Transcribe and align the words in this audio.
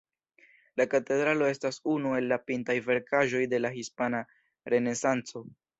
La 0.79 0.87
katedralo 0.93 1.49
estas 1.53 1.79
unu 1.97 2.15
el 2.21 2.31
la 2.33 2.41
pintaj 2.49 2.79
verkaĵoj 2.89 3.47
de 3.53 3.65
la 3.65 3.73
hispana 3.79 4.27
renesanco. 4.75 5.51